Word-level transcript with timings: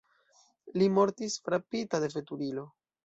Li 0.81 0.87
mortis 0.95 1.37
frapita 1.49 2.01
de 2.05 2.11
veturilo. 2.17 2.65